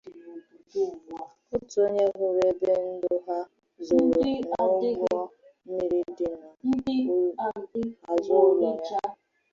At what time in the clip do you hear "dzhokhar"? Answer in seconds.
2.95-3.43